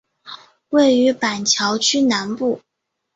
[0.69, 2.59] 位于板桥区南部。